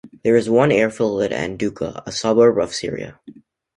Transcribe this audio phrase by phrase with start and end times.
[0.23, 3.19] There is one airfield at Anduki, a suburb of Seria.